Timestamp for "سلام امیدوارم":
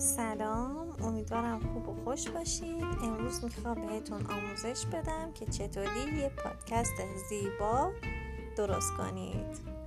0.00-1.60